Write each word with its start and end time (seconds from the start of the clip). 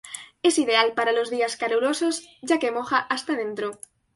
Es 0.41 0.57
ideal 0.57 0.93
para 0.95 1.11
los 1.11 1.29
días 1.29 1.57
calurosos 1.57 2.27
ya 2.41 2.57
que 2.57 2.71
moja 2.71 2.97
hasta 2.97 3.35
dentro. 3.35 3.77